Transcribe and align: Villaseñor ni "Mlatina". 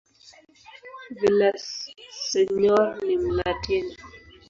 Villaseñor 1.19 2.85
ni 3.05 3.15
"Mlatina". 3.23 3.95